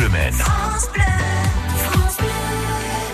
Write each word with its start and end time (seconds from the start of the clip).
Bleu 0.00 0.08
Maine. 0.08 0.34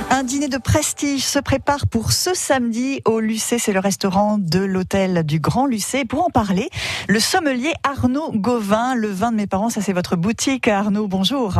Un 0.08 0.22
dîner 0.22 0.46
de 0.46 0.56
prestige 0.56 1.24
se 1.24 1.40
prépare 1.40 1.88
pour 1.88 2.12
ce 2.12 2.32
samedi 2.32 3.02
au 3.04 3.18
Lucé. 3.18 3.58
C'est 3.58 3.72
le 3.72 3.80
restaurant 3.80 4.38
de 4.38 4.60
l'hôtel 4.60 5.24
du 5.24 5.40
Grand 5.40 5.66
Lucé. 5.66 6.04
Pour 6.04 6.24
en 6.24 6.30
parler, 6.30 6.70
le 7.08 7.18
sommelier 7.18 7.72
Arnaud 7.82 8.30
Gauvin. 8.32 8.94
Le 8.94 9.08
vin 9.08 9.32
de 9.32 9.36
mes 9.36 9.48
parents, 9.48 9.68
ça 9.68 9.80
c'est 9.80 9.92
votre 9.92 10.14
boutique. 10.14 10.68
Arnaud, 10.68 11.08
bonjour. 11.08 11.58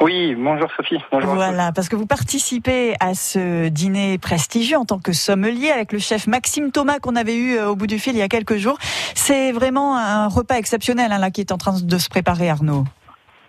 Oui, 0.00 0.34
bonjour 0.34 0.68
Sophie. 0.76 0.98
Bonjour. 1.12 1.36
Voilà, 1.36 1.70
parce 1.70 1.88
que 1.88 1.94
vous 1.94 2.06
participez 2.06 2.96
à 2.98 3.14
ce 3.14 3.68
dîner 3.68 4.18
prestigieux 4.18 4.76
en 4.76 4.84
tant 4.84 4.98
que 4.98 5.12
sommelier 5.12 5.70
avec 5.70 5.92
le 5.92 6.00
chef 6.00 6.26
Maxime 6.26 6.72
Thomas 6.72 6.98
qu'on 6.98 7.14
avait 7.14 7.36
eu 7.36 7.56
euh, 7.56 7.68
au 7.68 7.76
bout 7.76 7.86
du 7.86 8.00
fil 8.00 8.14
il 8.14 8.18
y 8.18 8.22
a 8.22 8.28
quelques 8.28 8.56
jours. 8.56 8.78
C'est 9.14 9.52
vraiment 9.52 9.96
un 9.96 10.26
repas 10.26 10.56
exceptionnel 10.56 11.12
hein, 11.12 11.18
là 11.18 11.30
qui 11.30 11.42
est 11.42 11.52
en 11.52 11.58
train 11.58 11.78
de 11.80 11.98
se 11.98 12.08
préparer, 12.08 12.50
Arnaud. 12.50 12.84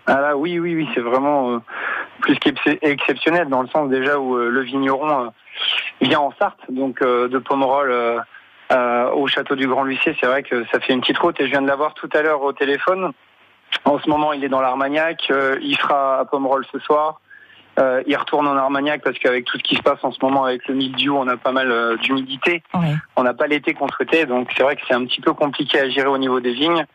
Ah 0.06 0.20
là, 0.20 0.36
oui, 0.36 0.58
oui, 0.58 0.74
oui, 0.74 0.88
c'est 0.94 1.00
vraiment 1.00 1.52
euh, 1.52 1.58
plus 2.20 2.36
qu'exceptionnel 2.38 3.48
dans 3.48 3.62
le 3.62 3.68
sens 3.68 3.88
déjà 3.88 4.18
où 4.18 4.36
euh, 4.36 4.48
le 4.48 4.62
vigneron 4.62 5.26
euh, 5.26 5.28
vient 6.00 6.20
en 6.20 6.32
Sarthe, 6.38 6.60
donc 6.68 7.02
de 7.02 7.38
Pomerol 7.38 8.22
au 9.14 9.26
château 9.26 9.56
du 9.56 9.66
Grand 9.66 9.84
Lucier. 9.84 10.16
C'est 10.20 10.26
vrai 10.26 10.42
que 10.42 10.64
ça 10.72 10.80
fait 10.80 10.92
une 10.92 11.00
petite 11.00 11.18
route 11.18 11.38
et 11.40 11.46
je 11.46 11.50
viens 11.50 11.62
de 11.62 11.66
l'avoir 11.66 11.94
tout 11.94 12.08
à 12.14 12.22
l'heure 12.22 12.42
au 12.42 12.52
téléphone. 12.52 13.12
En 13.84 13.98
ce 13.98 14.08
moment, 14.08 14.32
il 14.32 14.42
est 14.44 14.48
dans 14.48 14.60
l'Armagnac, 14.60 15.30
il 15.60 15.76
sera 15.76 16.20
à 16.20 16.24
Pomerol 16.24 16.64
ce 16.72 16.78
soir. 16.78 17.20
il 17.78 18.16
retourne 18.16 18.46
en 18.46 18.56
Armagnac 18.56 19.02
parce 19.02 19.18
qu'avec 19.18 19.44
tout 19.44 19.58
ce 19.58 19.62
qui 19.62 19.76
se 19.76 19.82
passe 19.82 20.02
en 20.02 20.12
ce 20.12 20.18
moment 20.22 20.44
avec 20.44 20.66
le 20.68 20.74
mildiou, 20.74 21.16
on 21.16 21.28
a 21.28 21.36
pas 21.36 21.52
mal 21.52 21.98
d'humidité. 21.98 22.62
On 23.16 23.22
n'a 23.22 23.34
pas 23.34 23.48
l'été 23.48 23.74
qu'on 23.74 23.88
souhaitait, 23.88 24.24
donc 24.24 24.48
c'est 24.56 24.62
vrai 24.62 24.76
que 24.76 24.82
c'est 24.88 24.94
un 24.94 25.04
petit 25.04 25.20
peu 25.20 25.34
compliqué 25.34 25.80
à 25.80 25.90
gérer 25.90 26.08
au 26.08 26.18
niveau 26.18 26.40
des 26.40 26.52
vignes. 26.52 26.86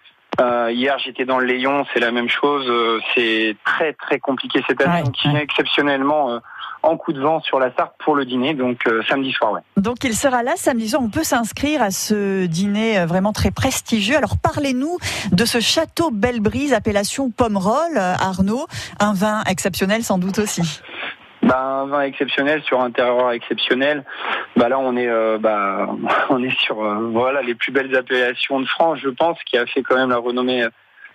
Euh, 0.41 0.69
hier, 0.71 0.97
j'étais 0.99 1.25
dans 1.25 1.39
le 1.39 1.45
Léon, 1.45 1.85
c'est 1.93 1.99
la 1.99 2.11
même 2.11 2.29
chose. 2.29 2.65
Euh, 2.67 2.99
c'est 3.13 3.55
très 3.65 3.93
très 3.93 4.19
compliqué 4.19 4.61
cette 4.67 4.81
année, 4.81 5.03
donc 5.03 5.15
il 5.23 5.35
exceptionnellement 5.37 6.31
euh, 6.31 6.39
en 6.83 6.97
coup 6.97 7.13
de 7.13 7.21
vent 7.21 7.39
sur 7.41 7.59
la 7.59 7.73
Sarthe 7.73 7.93
pour 7.99 8.15
le 8.15 8.25
dîner, 8.25 8.53
donc 8.53 8.83
samedi 9.07 9.31
soir. 9.31 9.53
Ouais. 9.53 9.61
Donc 9.77 10.03
il 10.03 10.13
sera 10.13 10.43
là 10.43 10.53
samedi 10.55 10.89
soir. 10.89 11.01
On 11.01 11.09
peut 11.09 11.23
s'inscrire 11.23 11.81
à 11.81 11.89
ce 11.89 12.45
dîner 12.45 13.05
vraiment 13.05 13.33
très 13.33 13.51
prestigieux. 13.51 14.17
Alors 14.17 14.37
parlez-nous 14.37 14.97
de 15.31 15.45
ce 15.45 15.59
château 15.59 16.11
Belle 16.11 16.41
Brise, 16.41 16.73
appellation 16.73 17.31
Pomerol, 17.31 17.97
Arnaud, 17.97 18.67
un 18.99 19.13
vin 19.13 19.41
exceptionnel 19.49 20.03
sans 20.03 20.17
doute 20.17 20.37
aussi. 20.39 20.81
Bah, 21.45 21.61
un 21.61 21.85
vin 21.85 22.01
exceptionnel 22.01 22.63
sur 22.63 22.81
un 22.81 22.89
terroir 22.89 23.31
exceptionnel. 23.31 24.03
Bah 24.55 24.67
là, 24.67 24.79
on 24.79 24.97
est, 24.97 25.07
euh, 25.07 25.37
bah, 25.37 25.87
on 26.29 26.43
est 26.43 26.57
sur 26.59 26.83
euh, 26.83 27.09
voilà 27.11 27.43
les 27.43 27.53
plus 27.53 27.71
belles 27.71 27.95
appellations 27.95 28.59
de 28.59 28.65
France, 28.65 28.99
je 28.99 29.09
pense, 29.09 29.37
qui 29.43 29.55
a 29.55 29.67
fait 29.67 29.83
quand 29.83 29.95
même 29.95 30.09
la 30.09 30.17
renommée 30.17 30.65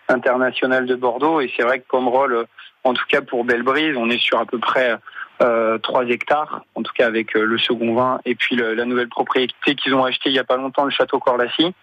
internationale 0.09 0.87
de 0.87 0.95
Bordeaux. 0.95 1.41
Et 1.41 1.53
c'est 1.57 1.65
vrai 1.65 1.81
que 1.81 1.87
Pomerol, 1.89 2.47
en 2.85 2.95
tout 2.95 3.05
cas 3.09 3.23
pour 3.23 3.45
Belle-Brise, 3.45 3.97
on 3.97 4.09
est 4.09 4.23
sur 4.23 4.39
à 4.39 4.47
peu 4.47 4.59
près 4.59 4.97
euh, 5.43 5.79
3 5.79 6.05
hectares, 6.05 6.63
en 6.77 6.83
tout 6.83 6.93
cas 6.93 7.07
avec 7.07 7.35
euh, 7.35 7.45
le 7.45 7.59
second 7.59 7.95
vin 7.95 8.21
et 8.25 8.37
puis 8.37 8.57
la 8.57 8.85
nouvelle 8.85 9.09
propriété 9.09 9.75
qu'ils 9.75 9.95
ont 9.95 10.05
achetée 10.05 10.29
il 10.29 10.35
y 10.35 10.39
a 10.39 10.45
pas 10.45 10.57
longtemps, 10.57 10.85
le 10.85 10.91
château 10.91 11.19
Corlacy. 11.19 11.75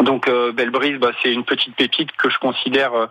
Donc 0.00 0.28
euh, 0.28 0.52
Belle 0.52 0.70
Brise, 0.70 0.98
bah, 0.98 1.10
c'est 1.22 1.32
une 1.32 1.44
petite 1.44 1.74
pépite 1.74 2.12
que 2.12 2.30
je 2.30 2.38
considère 2.38 2.94
euh, 2.94 3.06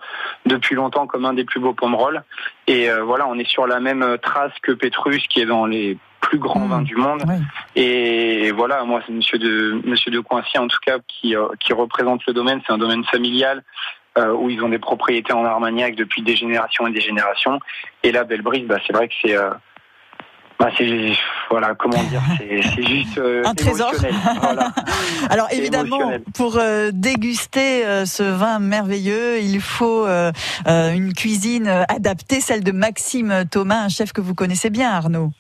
depuis 0.45 0.75
longtemps 0.75 1.07
comme 1.07 1.25
un 1.25 1.33
des 1.33 1.43
plus 1.43 1.59
beaux 1.59 1.73
pomerolles. 1.73 2.23
Et 2.67 2.89
euh, 2.89 3.03
voilà, 3.03 3.27
on 3.27 3.37
est 3.37 3.47
sur 3.47 3.67
la 3.67 3.79
même 3.79 4.17
trace 4.21 4.53
que 4.61 4.71
Pétrus, 4.71 5.27
qui 5.27 5.41
est 5.41 5.45
dans 5.45 5.65
les 5.65 5.97
plus 6.21 6.39
grands 6.39 6.61
mmh. 6.61 6.69
vins 6.69 6.81
du 6.81 6.95
monde. 6.95 7.23
Et 7.75 8.51
voilà, 8.51 8.83
moi 8.83 9.01
c'est 9.05 9.13
Monsieur 9.13 9.37
de 9.37 9.81
Monsieur 9.85 10.11
de 10.11 10.19
Coincy 10.19 10.57
en 10.57 10.67
tout 10.67 10.79
cas 10.85 10.97
qui 11.07 11.35
qui 11.59 11.73
représente 11.73 12.25
le 12.25 12.33
domaine. 12.33 12.61
C'est 12.65 12.73
un 12.73 12.77
domaine 12.77 13.03
familial 13.05 13.63
où 14.17 14.49
ils 14.49 14.63
ont 14.63 14.69
des 14.69 14.79
propriétés 14.79 15.31
en 15.31 15.45
Armagnac 15.45 15.95
depuis 15.95 16.23
des 16.23 16.35
générations 16.35 16.87
et 16.87 16.91
des 16.91 17.01
générations. 17.01 17.59
Et 18.01 18.11
là, 18.11 18.23
Belle 18.23 18.41
Brise, 18.41 18.65
bah, 18.65 18.79
c'est 18.87 18.93
vrai 18.93 19.07
que 19.07 19.13
c'est 19.21 19.37
bah, 20.59 20.69
c'est 20.75 21.11
voilà 21.51 21.75
comment 21.75 22.01
dire 22.03 22.21
c'est 22.39 22.83
juste 22.83 23.17
euh, 23.19 23.43
un 23.45 23.53
trésor. 23.53 23.91
alors 25.29 25.47
évidemment 25.51 26.13
pour 26.33 26.57
euh, 26.57 26.89
déguster 26.91 27.85
euh, 27.85 28.05
ce 28.05 28.23
vin 28.23 28.59
merveilleux 28.59 29.39
il 29.39 29.61
faut 29.61 30.07
une 30.67 31.13
cuisine 31.13 31.67
adaptée 31.67 32.41
celle 32.41 32.63
de 32.63 32.71
Maxime 32.71 33.45
Thomas 33.49 33.83
un 33.83 33.89
chef 33.89 34.13
que 34.13 34.21
vous 34.21 34.33
connaissez 34.33 34.69
bien 34.69 34.89
Arnaud 34.89 35.31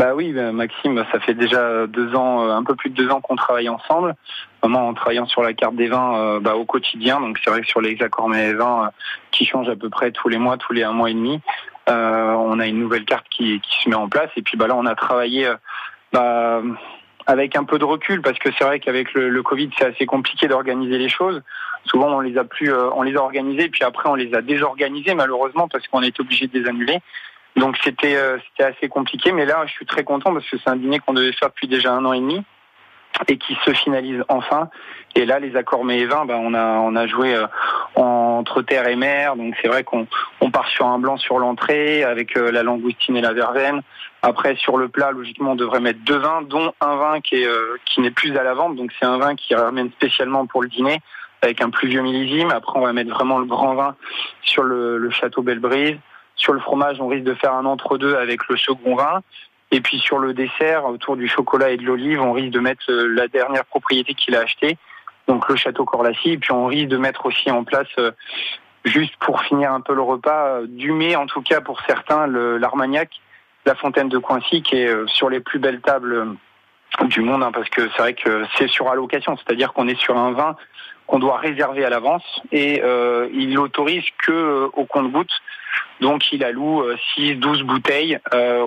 bah 0.00 0.14
oui 0.14 0.32
bah, 0.32 0.52
Maxime 0.52 1.04
ça 1.12 1.20
fait 1.20 1.34
déjà 1.34 1.86
deux 1.86 2.14
ans 2.14 2.48
un 2.48 2.64
peu 2.64 2.74
plus 2.74 2.90
de 2.90 2.94
deux 2.94 3.10
ans 3.10 3.20
qu'on 3.20 3.36
travaille 3.36 3.68
ensemble 3.68 4.14
vraiment 4.62 4.88
en 4.88 4.94
travaillant 4.94 5.26
sur 5.26 5.42
la 5.42 5.52
carte 5.52 5.76
des 5.76 5.88
vins 5.88 6.40
bah, 6.40 6.56
au 6.56 6.64
quotidien 6.64 7.20
donc 7.20 7.38
c'est 7.42 7.50
vrai 7.50 7.60
que 7.60 7.66
sur 7.66 7.80
les 7.80 8.00
accords 8.02 8.28
mais 8.28 8.52
vins 8.54 8.90
qui 9.30 9.44
changent 9.46 9.68
à 9.68 9.76
peu 9.76 9.90
près 9.90 10.10
tous 10.10 10.28
les 10.28 10.38
mois 10.38 10.56
tous 10.56 10.72
les 10.72 10.82
un 10.82 10.92
mois 10.92 11.10
et 11.10 11.14
demi 11.14 11.40
euh, 11.90 12.32
on 12.32 12.58
a 12.60 12.66
une 12.66 12.78
nouvelle 12.78 13.04
carte 13.04 13.26
qui, 13.30 13.60
se 13.82 13.88
met 13.88 13.96
en 13.96 14.08
place. 14.08 14.30
Et 14.36 14.42
puis 14.42 14.56
bah, 14.56 14.66
là, 14.66 14.76
on 14.76 14.86
a 14.86 14.94
travaillé 14.94 15.48
euh, 16.14 16.62
avec 17.26 17.56
un 17.56 17.64
peu 17.64 17.78
de 17.78 17.84
recul 17.84 18.22
parce 18.22 18.38
que 18.38 18.50
c'est 18.56 18.64
vrai 18.64 18.80
qu'avec 18.80 19.12
le, 19.14 19.42
Covid, 19.42 19.70
c'est 19.78 19.86
assez 19.86 20.06
compliqué 20.06 20.46
d'organiser 20.48 20.98
les 20.98 21.08
choses. 21.08 21.42
Souvent, 21.86 22.08
on 22.08 22.20
les 22.20 22.36
a 22.36 22.44
plus, 22.44 22.72
euh, 22.72 22.90
on 22.94 23.02
les 23.02 23.16
a 23.16 23.22
organisées, 23.22 23.68
puis 23.68 23.84
après, 23.84 24.08
on 24.08 24.14
les 24.14 24.34
a 24.34 24.42
désorganisées 24.42 25.14
malheureusement 25.14 25.68
parce 25.68 25.86
qu'on 25.88 26.02
est 26.02 26.18
obligé 26.20 26.46
de 26.46 26.58
les 26.58 26.68
annuler. 26.68 26.98
Donc 27.56 27.76
c'était 27.82 28.16
c'était 28.48 28.64
assez 28.64 28.88
compliqué, 28.88 29.32
mais 29.32 29.44
là, 29.44 29.64
je 29.66 29.72
suis 29.72 29.86
très 29.86 30.04
content 30.04 30.32
parce 30.32 30.48
que 30.48 30.56
c'est 30.58 30.70
un 30.70 30.76
dîner 30.76 30.98
qu'on 31.00 31.12
devait 31.12 31.32
faire 31.32 31.48
depuis 31.48 31.68
déjà 31.68 31.92
un 31.92 32.04
an 32.04 32.12
et 32.12 32.20
demi 32.20 32.44
et 33.28 33.36
qui 33.38 33.56
se 33.64 33.72
finalise 33.72 34.22
enfin. 34.28 34.68
Et 35.16 35.24
là, 35.24 35.40
les 35.40 35.56
accords 35.56 35.84
mais 35.84 35.98
et 35.98 36.06
vins, 36.06 36.24
bah, 36.24 36.36
on 36.38 36.54
a 36.54 36.78
on 36.78 36.94
a 36.94 37.06
joué 37.06 37.34
euh, 37.34 37.46
entre 37.96 38.62
terre 38.62 38.86
et 38.86 38.96
mer, 38.96 39.36
donc 39.36 39.54
c'est 39.60 39.68
vrai 39.68 39.82
qu'on 39.82 40.06
on 40.40 40.50
part 40.50 40.68
sur 40.68 40.86
un 40.86 40.98
blanc 40.98 41.16
sur 41.16 41.38
l'entrée 41.38 42.04
avec 42.04 42.36
euh, 42.36 42.52
la 42.52 42.62
langoustine 42.62 43.16
et 43.16 43.20
la 43.20 43.32
verveine. 43.32 43.82
Après, 44.22 44.54
sur 44.56 44.76
le 44.76 44.88
plat, 44.88 45.10
logiquement, 45.10 45.52
on 45.52 45.56
devrait 45.56 45.80
mettre 45.80 46.00
deux 46.04 46.18
vins, 46.18 46.42
dont 46.42 46.72
un 46.80 46.96
vin 46.96 47.20
qui 47.20 47.42
est 47.42 47.46
euh, 47.46 47.76
qui 47.86 48.00
n'est 48.00 48.10
plus 48.10 48.36
à 48.36 48.44
la 48.44 48.54
vente, 48.54 48.76
donc 48.76 48.92
c'est 48.98 49.06
un 49.06 49.18
vin 49.18 49.34
qui 49.34 49.54
ramène 49.54 49.90
spécialement 49.92 50.46
pour 50.46 50.62
le 50.62 50.68
dîner 50.68 51.00
avec 51.42 51.60
un 51.62 51.70
plus 51.70 51.88
vieux 51.88 52.02
millésime. 52.02 52.50
Après, 52.50 52.78
on 52.78 52.82
va 52.82 52.92
mettre 52.92 53.10
vraiment 53.10 53.38
le 53.38 53.46
grand 53.46 53.74
vin 53.74 53.96
sur 54.42 54.62
le, 54.62 54.98
le 54.98 55.10
château 55.10 55.42
Belle-Brise. 55.42 55.96
Sur 56.40 56.54
le 56.54 56.60
fromage, 56.60 56.98
on 57.00 57.06
risque 57.06 57.24
de 57.24 57.34
faire 57.34 57.52
un 57.52 57.66
entre-deux 57.66 58.16
avec 58.16 58.48
le 58.48 58.56
second 58.56 58.96
vin. 58.96 59.20
Et 59.72 59.82
puis 59.82 59.98
sur 59.98 60.18
le 60.18 60.32
dessert, 60.32 60.86
autour 60.86 61.16
du 61.16 61.28
chocolat 61.28 61.70
et 61.70 61.76
de 61.76 61.84
l'olive, 61.84 62.22
on 62.22 62.32
risque 62.32 62.50
de 62.50 62.60
mettre 62.60 62.90
euh, 62.90 63.06
la 63.14 63.28
dernière 63.28 63.66
propriété 63.66 64.14
qu'il 64.14 64.34
a 64.34 64.40
achetée, 64.40 64.78
donc 65.28 65.48
le 65.50 65.56
château 65.56 65.84
Corlacy. 65.84 66.30
Et 66.30 66.38
puis 66.38 66.50
on 66.52 66.64
risque 66.64 66.88
de 66.88 66.96
mettre 66.96 67.26
aussi 67.26 67.50
en 67.50 67.62
place, 67.62 67.86
euh, 67.98 68.10
juste 68.86 69.14
pour 69.20 69.42
finir 69.42 69.70
un 69.70 69.82
peu 69.82 69.94
le 69.94 70.00
repas, 70.00 70.46
euh, 70.46 70.66
du 70.66 70.92
mets 70.92 71.14
en 71.14 71.26
tout 71.26 71.42
cas 71.42 71.60
pour 71.60 71.82
certains, 71.82 72.26
l'Armagnac, 72.26 73.10
la 73.66 73.74
fontaine 73.74 74.08
de 74.08 74.16
Coincy, 74.16 74.62
qui 74.62 74.76
est 74.76 75.08
sur 75.08 75.28
les 75.28 75.40
plus 75.40 75.58
belles 75.58 75.82
tables 75.82 76.36
du 77.02 77.20
monde, 77.20 77.42
hein, 77.42 77.52
parce 77.52 77.68
que 77.68 77.82
c'est 77.90 78.02
vrai 78.02 78.14
que 78.14 78.44
c'est 78.56 78.68
sur 78.68 78.90
allocation, 78.90 79.36
c'est-à-dire 79.36 79.74
qu'on 79.74 79.86
est 79.86 80.00
sur 80.00 80.16
un 80.16 80.32
vin 80.32 80.56
qu'on 81.10 81.18
doit 81.18 81.38
réserver 81.38 81.84
à 81.84 81.90
l'avance 81.90 82.22
et 82.52 82.82
euh, 82.84 83.28
il 83.34 83.50
n'autorise 83.50 84.04
que 84.22 84.30
euh, 84.30 84.68
au 84.74 84.84
compte-gouttes. 84.84 85.42
Donc 86.00 86.32
il 86.32 86.44
alloue 86.44 86.84
6, 87.14 87.32
euh, 87.32 87.34
12 87.34 87.62
bouteilles 87.64 88.18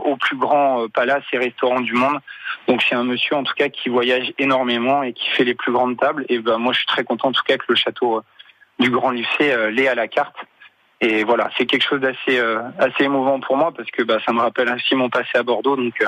aux 0.04 0.18
plus 0.18 0.36
grands 0.36 0.88
palaces 0.90 1.24
et 1.32 1.38
restaurants 1.38 1.80
du 1.80 1.94
monde. 1.94 2.20
Donc 2.68 2.84
c'est 2.84 2.96
un 2.96 3.06
monsieur 3.06 3.38
en 3.38 3.44
tout 3.44 3.54
cas 3.54 3.70
qui 3.70 3.88
voyage 3.88 4.34
énormément 4.38 5.04
et 5.04 5.14
qui 5.14 5.30
fait 5.30 5.46
les 5.46 5.54
plus 5.54 5.72
grandes 5.72 5.98
tables. 5.98 6.26
Et 6.28 6.40
ben 6.40 6.58
moi 6.58 6.74
je 6.74 6.80
suis 6.80 6.88
très 6.88 7.06
content 7.06 7.30
en 7.30 7.32
tout 7.32 7.44
cas 7.48 7.58
que 7.58 7.66
le 7.70 7.76
château 7.76 8.22
du 8.78 8.90
Grand 8.90 9.12
Lucé 9.12 9.72
l'ait 9.72 9.88
à 9.88 9.96
la 9.96 10.10
carte. 10.10 10.36
Et 11.00 11.24
voilà, 11.24 11.50
c'est 11.58 11.66
quelque 11.66 11.88
chose 11.88 12.02
d'assez 12.02 12.40
assez 12.78 13.06
émouvant 13.06 13.40
pour 13.40 13.56
moi 13.56 13.72
parce 13.76 13.90
que 13.90 14.04
bah, 14.04 14.20
ça 14.26 14.34
me 14.34 14.42
rappelle 14.42 14.70
ainsi 14.70 14.96
mon 14.96 15.10
passé 15.10 15.32
à 15.36 15.44
Bordeaux. 15.44 15.78
Donc 15.78 16.04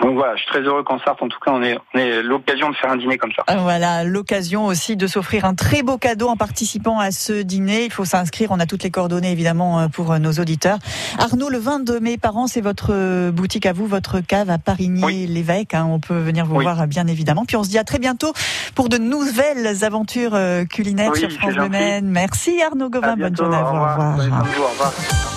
donc 0.00 0.14
voilà, 0.14 0.34
je 0.36 0.42
suis 0.42 0.50
très 0.50 0.60
heureux 0.60 0.82
qu'en 0.82 0.98
Sarthe, 0.98 1.22
en 1.22 1.28
tout 1.28 1.38
cas, 1.38 1.52
on 1.52 1.62
ait, 1.62 2.22
l'occasion 2.22 2.70
de 2.70 2.76
faire 2.76 2.90
un 2.90 2.96
dîner 2.96 3.18
comme 3.18 3.32
ça. 3.32 3.44
Euh, 3.50 3.58
voilà, 3.58 4.04
l'occasion 4.04 4.66
aussi 4.66 4.96
de 4.96 5.06
s'offrir 5.06 5.44
un 5.44 5.54
très 5.54 5.82
beau 5.82 5.98
cadeau 5.98 6.28
en 6.28 6.36
participant 6.36 6.98
à 6.98 7.10
ce 7.10 7.42
dîner. 7.42 7.84
Il 7.84 7.92
faut 7.92 8.04
s'inscrire, 8.04 8.50
on 8.50 8.60
a 8.60 8.66
toutes 8.66 8.82
les 8.82 8.90
coordonnées 8.90 9.30
évidemment 9.30 9.80
euh, 9.80 9.88
pour 9.88 10.12
euh, 10.12 10.18
nos 10.18 10.32
auditeurs. 10.32 10.78
Arnaud, 11.18 11.50
le 11.50 11.58
vin 11.58 11.78
de 11.78 11.98
mes 11.98 12.16
parents, 12.16 12.46
c'est 12.46 12.60
votre 12.60 13.30
boutique 13.30 13.66
à 13.66 13.72
vous, 13.72 13.86
votre 13.86 14.20
cave 14.20 14.50
à 14.50 14.58
Parigny-l'Évêque. 14.58 15.74
Hein. 15.74 15.86
on 15.88 16.00
peut 16.00 16.18
venir 16.18 16.46
vous 16.46 16.60
voir 16.60 16.86
bien 16.86 17.06
évidemment. 17.06 17.44
Puis 17.44 17.56
on 17.56 17.64
se 17.64 17.68
dit 17.68 17.78
à 17.78 17.84
très 17.84 17.98
bientôt 17.98 18.32
pour 18.74 18.88
de 18.88 18.98
nouvelles 18.98 19.84
aventures 19.84 20.36
culinaires 20.70 21.14
sur 21.16 21.30
France 21.30 21.54
Bleu 21.54 21.68
Merci 22.02 22.62
Arnaud 22.62 22.90
Gauvin, 22.90 23.16
bonne 23.16 23.36
journée 23.36 23.56
à 23.56 23.62
vous. 23.62 23.76
Au 23.76 24.68
revoir. 24.68 25.31